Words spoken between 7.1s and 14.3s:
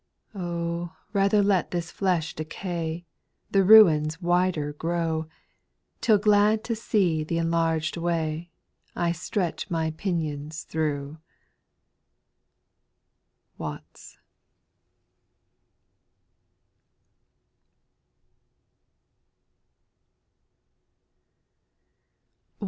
th' enlarged way, I stretch my pinions through. WATTS.